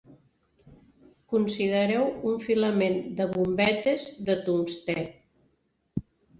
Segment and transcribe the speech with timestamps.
[1.33, 4.99] Considereu un filament de bombetes de tungstè.